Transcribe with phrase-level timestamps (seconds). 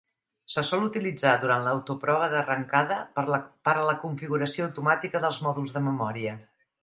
[0.51, 3.25] Se sol utilitzar durant la autoprova d'arrencada per
[3.75, 6.35] a la configuració automàtica dels mòduls de memòria.